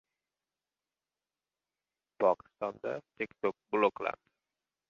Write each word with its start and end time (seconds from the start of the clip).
Pokistonda 2.19 2.93
TikTok 3.17 3.55
bloklandi 3.69 4.27